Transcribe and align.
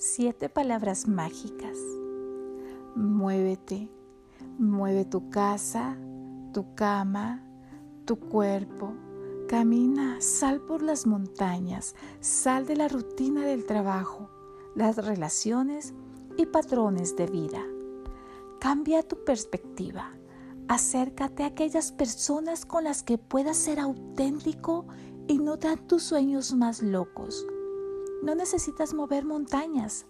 siete 0.00 0.48
palabras 0.48 1.08
mágicas. 1.08 1.76
Muévete, 2.94 3.90
mueve 4.56 5.04
tu 5.04 5.28
casa, 5.28 5.98
tu 6.52 6.72
cama, 6.76 7.42
tu 8.04 8.16
cuerpo. 8.16 8.94
Camina, 9.48 10.20
sal 10.20 10.60
por 10.60 10.82
las 10.82 11.04
montañas, 11.04 11.96
sal 12.20 12.64
de 12.64 12.76
la 12.76 12.86
rutina 12.86 13.44
del 13.44 13.64
trabajo, 13.64 14.30
las 14.76 15.04
relaciones 15.04 15.94
y 16.36 16.46
patrones 16.46 17.16
de 17.16 17.26
vida. 17.26 17.64
Cambia 18.60 19.02
tu 19.02 19.24
perspectiva. 19.24 20.12
Acércate 20.68 21.42
a 21.42 21.46
aquellas 21.46 21.90
personas 21.90 22.64
con 22.64 22.84
las 22.84 23.02
que 23.02 23.18
puedas 23.18 23.56
ser 23.56 23.80
auténtico 23.80 24.86
y 25.26 25.38
no 25.38 25.56
dan 25.56 25.88
tus 25.88 26.04
sueños 26.04 26.54
más 26.54 26.82
locos. 26.82 27.44
No 28.22 28.34
necesitas 28.34 28.94
mover 28.94 29.24
montañas. 29.24 30.06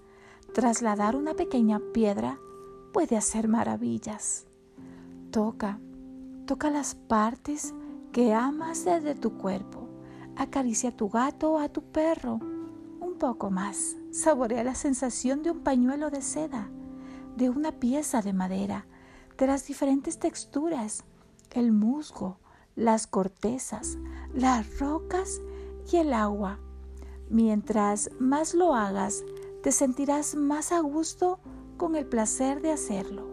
Trasladar 0.54 1.14
una 1.14 1.34
pequeña 1.34 1.78
piedra 1.92 2.38
puede 2.92 3.16
hacer 3.16 3.48
maravillas. 3.48 4.46
Toca, 5.30 5.78
toca 6.46 6.70
las 6.70 6.94
partes 6.94 7.74
que 8.12 8.32
amas 8.32 8.86
desde 8.86 9.14
tu 9.14 9.36
cuerpo. 9.36 9.88
Acaricia 10.36 10.90
a 10.90 10.96
tu 10.96 11.10
gato 11.10 11.52
o 11.52 11.58
a 11.58 11.68
tu 11.68 11.82
perro. 11.82 12.40
Un 13.00 13.16
poco 13.18 13.50
más. 13.50 13.96
Saborea 14.10 14.64
la 14.64 14.74
sensación 14.74 15.42
de 15.42 15.50
un 15.50 15.60
pañuelo 15.60 16.10
de 16.10 16.22
seda, 16.22 16.70
de 17.36 17.50
una 17.50 17.72
pieza 17.72 18.22
de 18.22 18.32
madera, 18.32 18.86
de 19.36 19.46
las 19.46 19.66
diferentes 19.66 20.18
texturas, 20.18 21.04
el 21.50 21.72
musgo, 21.72 22.38
las 22.74 23.06
cortezas, 23.06 23.98
las 24.32 24.78
rocas 24.78 25.42
y 25.92 25.98
el 25.98 26.14
agua 26.14 26.58
Mientras 27.30 28.10
más 28.18 28.54
lo 28.54 28.74
hagas, 28.74 29.24
te 29.62 29.70
sentirás 29.70 30.34
más 30.34 30.72
a 30.72 30.80
gusto 30.80 31.40
con 31.76 31.94
el 31.94 32.06
placer 32.06 32.62
de 32.62 32.72
hacerlo. 32.72 33.26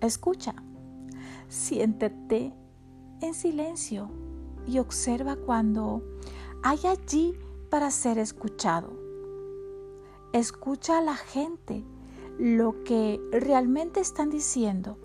Escucha, 0.00 0.54
siéntete 1.48 2.54
en 3.20 3.34
silencio 3.34 4.10
y 4.66 4.78
observa 4.78 5.36
cuando 5.36 6.02
hay 6.62 6.78
allí 6.86 7.34
para 7.68 7.90
ser 7.90 8.18
escuchado. 8.18 8.92
Escucha 10.32 10.98
a 10.98 11.02
la 11.02 11.16
gente 11.16 11.84
lo 12.38 12.84
que 12.84 13.20
realmente 13.32 13.98
están 14.00 14.30
diciendo. 14.30 14.96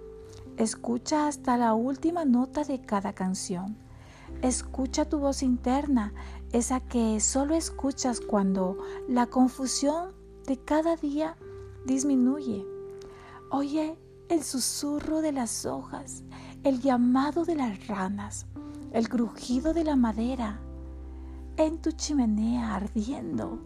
Escucha 0.58 1.28
hasta 1.28 1.58
la 1.58 1.73
última 1.73 2.23
nota 2.23 2.64
de 2.64 2.81
cada 2.81 3.14
canción. 3.14 3.78
Escucha 4.42 5.09
tu 5.09 5.20
voz 5.20 5.44
interna 5.44 6.14
esa 6.56 6.80
que 6.80 7.20
solo 7.20 7.53
escuchas 7.53 8.22
cuando 8.22 8.78
la 9.09 9.28
confusión 9.28 10.14
de 10.48 10.58
cada 10.58 10.95
día 10.95 11.36
disminuye. 11.86 12.66
Oye 13.52 13.97
el 14.30 14.42
susurro 14.42 15.20
de 15.20 15.34
las 15.34 15.66
hojas, 15.66 16.23
el 16.64 16.80
llamado 16.80 17.44
de 17.44 17.56
las 17.56 17.88
ranas, 17.88 18.45
el 18.94 19.09
crujido 19.09 19.73
de 19.73 19.84
la 19.84 19.97
madera 19.97 20.62
en 21.58 21.78
tu 21.81 21.92
chimenea 21.92 22.73
ardiendo. 22.73 23.59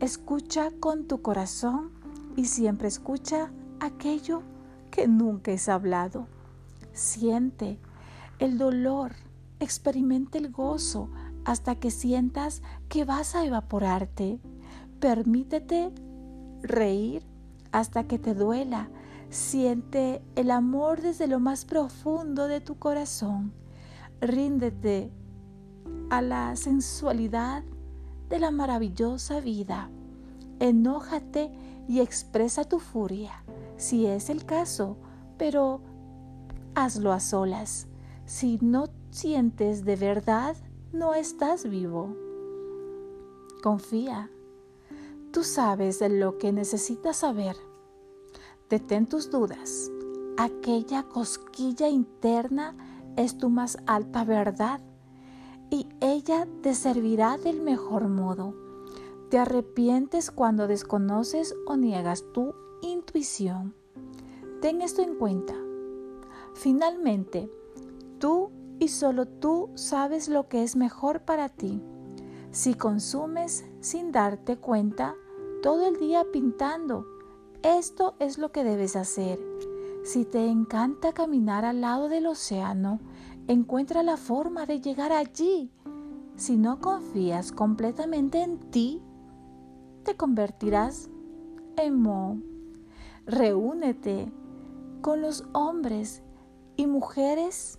Escucha 0.00 0.72
con 0.80 1.06
tu 1.06 1.22
corazón 1.22 1.92
y 2.34 2.46
siempre 2.46 2.88
escucha 2.88 3.52
aquello 3.78 4.42
que 4.90 5.06
nunca 5.06 5.52
es 5.52 5.68
hablado. 5.68 6.26
Siente 6.92 7.78
el 8.40 8.58
dolor, 8.58 9.12
experimenta 9.60 10.38
el 10.38 10.50
gozo, 10.50 11.08
hasta 11.44 11.74
que 11.74 11.90
sientas 11.90 12.62
que 12.88 13.04
vas 13.04 13.34
a 13.34 13.44
evaporarte. 13.44 14.40
Permítete 15.00 15.92
reír 16.62 17.22
hasta 17.72 18.06
que 18.06 18.18
te 18.18 18.34
duela. 18.34 18.88
Siente 19.30 20.22
el 20.36 20.50
amor 20.50 21.00
desde 21.00 21.26
lo 21.26 21.40
más 21.40 21.64
profundo 21.64 22.48
de 22.48 22.60
tu 22.60 22.78
corazón. 22.78 23.52
Ríndete 24.20 25.10
a 26.10 26.22
la 26.22 26.54
sensualidad 26.56 27.64
de 28.28 28.38
la 28.38 28.50
maravillosa 28.50 29.40
vida. 29.40 29.90
Enójate 30.60 31.50
y 31.88 32.00
expresa 32.00 32.64
tu 32.64 32.78
furia, 32.78 33.42
si 33.76 34.06
es 34.06 34.30
el 34.30 34.44
caso, 34.44 34.96
pero 35.38 35.80
hazlo 36.74 37.12
a 37.12 37.20
solas. 37.20 37.88
Si 38.26 38.58
no 38.60 38.86
sientes 39.10 39.84
de 39.84 39.96
verdad, 39.96 40.56
no 40.92 41.14
estás 41.14 41.68
vivo. 41.68 42.14
Confía. 43.62 44.30
Tú 45.32 45.42
sabes 45.42 46.02
lo 46.06 46.36
que 46.36 46.52
necesitas 46.52 47.18
saber. 47.18 47.56
Detén 48.68 49.06
tus 49.06 49.30
dudas. 49.30 49.90
Aquella 50.36 51.04
cosquilla 51.04 51.88
interna 51.88 52.76
es 53.16 53.38
tu 53.38 53.48
más 53.48 53.78
alta 53.86 54.24
verdad 54.24 54.80
y 55.70 55.86
ella 56.00 56.46
te 56.62 56.74
servirá 56.74 57.38
del 57.38 57.62
mejor 57.62 58.08
modo. 58.08 58.54
Te 59.30 59.38
arrepientes 59.38 60.30
cuando 60.30 60.66
desconoces 60.66 61.54
o 61.66 61.76
niegas 61.76 62.24
tu 62.34 62.54
intuición. 62.82 63.74
Ten 64.60 64.82
esto 64.82 65.00
en 65.00 65.16
cuenta. 65.16 65.54
Finalmente, 66.54 67.50
tú 68.18 68.50
y 68.82 68.88
solo 68.88 69.26
tú 69.28 69.70
sabes 69.76 70.28
lo 70.28 70.48
que 70.48 70.64
es 70.64 70.74
mejor 70.74 71.20
para 71.20 71.48
ti. 71.48 71.80
Si 72.50 72.74
consumes 72.74 73.64
sin 73.78 74.10
darte 74.10 74.56
cuenta 74.56 75.14
todo 75.62 75.86
el 75.86 76.00
día 76.00 76.24
pintando, 76.32 77.06
esto 77.62 78.16
es 78.18 78.38
lo 78.38 78.50
que 78.50 78.64
debes 78.64 78.96
hacer. 78.96 79.38
Si 80.02 80.24
te 80.24 80.48
encanta 80.48 81.12
caminar 81.12 81.64
al 81.64 81.80
lado 81.80 82.08
del 82.08 82.26
océano, 82.26 82.98
encuentra 83.46 84.02
la 84.02 84.16
forma 84.16 84.66
de 84.66 84.80
llegar 84.80 85.12
allí. 85.12 85.70
Si 86.34 86.56
no 86.56 86.80
confías 86.80 87.52
completamente 87.52 88.42
en 88.42 88.58
ti, 88.72 89.00
te 90.02 90.16
convertirás 90.16 91.08
en 91.76 92.02
mo. 92.02 92.36
Reúnete 93.26 94.32
con 95.02 95.22
los 95.22 95.44
hombres 95.52 96.24
y 96.74 96.88
mujeres 96.88 97.78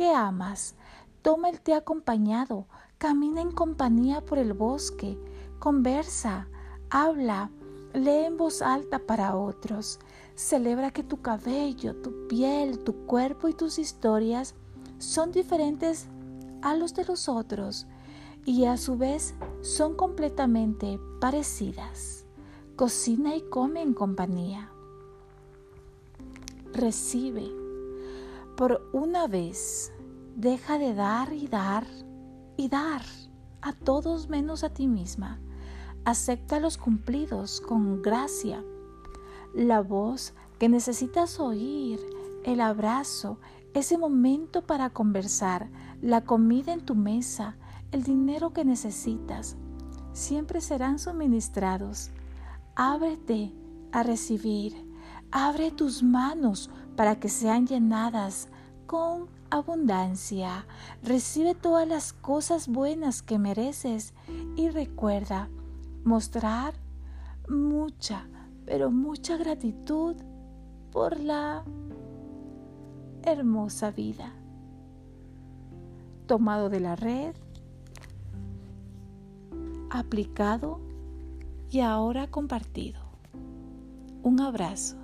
que 0.00 0.14
amas. 0.14 0.76
Toma 1.20 1.50
el 1.50 1.60
té 1.60 1.74
acompañado, 1.74 2.64
camina 2.96 3.42
en 3.42 3.52
compañía 3.52 4.24
por 4.24 4.38
el 4.38 4.54
bosque, 4.54 5.18
conversa, 5.58 6.48
habla, 6.88 7.50
lee 7.92 8.24
en 8.24 8.38
voz 8.38 8.62
alta 8.62 8.98
para 9.00 9.36
otros. 9.36 9.98
Celebra 10.36 10.90
que 10.90 11.02
tu 11.02 11.20
cabello, 11.20 11.96
tu 11.96 12.28
piel, 12.28 12.78
tu 12.78 13.04
cuerpo 13.04 13.48
y 13.48 13.52
tus 13.52 13.78
historias 13.78 14.54
son 14.96 15.32
diferentes 15.32 16.06
a 16.62 16.74
los 16.74 16.94
de 16.94 17.04
los 17.04 17.28
otros 17.28 17.86
y 18.46 18.64
a 18.64 18.78
su 18.78 18.96
vez 18.96 19.34
son 19.60 19.96
completamente 19.96 20.98
parecidas. 21.20 22.24
Cocina 22.74 23.36
y 23.36 23.42
come 23.42 23.82
en 23.82 23.92
compañía. 23.92 24.70
Recibe 26.72 27.59
por 28.60 28.90
una 28.92 29.26
vez, 29.26 29.90
deja 30.36 30.76
de 30.76 30.92
dar 30.92 31.32
y 31.32 31.48
dar 31.48 31.86
y 32.58 32.68
dar 32.68 33.00
a 33.62 33.72
todos 33.72 34.28
menos 34.28 34.64
a 34.64 34.68
ti 34.68 34.86
misma. 34.86 35.40
Acepta 36.04 36.60
los 36.60 36.76
cumplidos 36.76 37.62
con 37.62 38.02
gracia. 38.02 38.62
La 39.54 39.80
voz 39.80 40.34
que 40.58 40.68
necesitas 40.68 41.40
oír, 41.40 42.00
el 42.44 42.60
abrazo, 42.60 43.38
ese 43.72 43.96
momento 43.96 44.66
para 44.66 44.90
conversar, 44.90 45.70
la 46.02 46.24
comida 46.24 46.74
en 46.74 46.84
tu 46.84 46.94
mesa, 46.94 47.56
el 47.92 48.02
dinero 48.02 48.52
que 48.52 48.66
necesitas, 48.66 49.56
siempre 50.12 50.60
serán 50.60 50.98
suministrados. 50.98 52.10
Ábrete 52.76 53.54
a 53.90 54.02
recibir. 54.02 54.86
Abre 55.30 55.70
tus 55.70 56.02
manos 56.02 56.68
para 56.96 57.18
que 57.18 57.28
sean 57.28 57.66
llenadas 57.66 58.48
con 58.86 59.28
abundancia. 59.50 60.66
Recibe 61.02 61.54
todas 61.54 61.86
las 61.86 62.12
cosas 62.12 62.68
buenas 62.68 63.22
que 63.22 63.38
mereces 63.38 64.14
y 64.56 64.68
recuerda 64.68 65.48
mostrar 66.04 66.74
mucha, 67.48 68.26
pero 68.64 68.90
mucha 68.90 69.36
gratitud 69.36 70.16
por 70.92 71.20
la 71.20 71.64
hermosa 73.22 73.90
vida. 73.90 74.32
Tomado 76.26 76.68
de 76.68 76.80
la 76.80 76.96
red, 76.96 77.34
aplicado 79.90 80.80
y 81.70 81.80
ahora 81.80 82.28
compartido. 82.28 83.00
Un 84.22 84.40
abrazo. 84.40 84.99